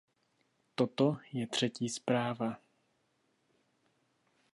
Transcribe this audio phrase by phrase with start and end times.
[0.75, 2.57] Toto je třetí zpráva.